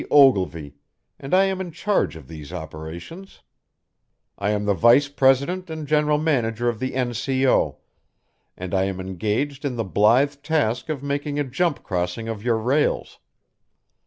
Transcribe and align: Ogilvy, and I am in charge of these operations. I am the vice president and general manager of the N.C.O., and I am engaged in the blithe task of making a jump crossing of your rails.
Ogilvy, 0.09 0.73
and 1.19 1.31
I 1.31 1.43
am 1.43 1.61
in 1.61 1.71
charge 1.71 2.15
of 2.15 2.27
these 2.27 2.51
operations. 2.51 3.43
I 4.35 4.49
am 4.49 4.65
the 4.65 4.73
vice 4.73 5.07
president 5.07 5.69
and 5.69 5.85
general 5.87 6.17
manager 6.17 6.67
of 6.67 6.79
the 6.79 6.95
N.C.O., 6.95 7.77
and 8.57 8.73
I 8.73 8.85
am 8.85 8.99
engaged 8.99 9.63
in 9.63 9.75
the 9.75 9.83
blithe 9.85 10.37
task 10.41 10.89
of 10.89 11.03
making 11.03 11.37
a 11.39 11.43
jump 11.43 11.83
crossing 11.83 12.27
of 12.27 12.43
your 12.43 12.57
rails. 12.57 13.19